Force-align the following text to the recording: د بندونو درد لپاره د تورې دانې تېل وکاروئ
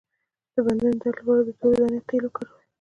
د 0.53 0.55
بندونو 0.65 0.95
درد 1.01 1.17
لپاره 1.19 1.41
د 1.43 1.49
تورې 1.59 1.77
دانې 1.81 1.99
تېل 2.09 2.23
وکاروئ 2.25 2.63